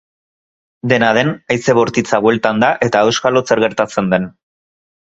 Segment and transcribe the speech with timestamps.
[0.93, 4.31] Dena den, haize bortzitza bueltan da eta auskalo zer gertatzen den.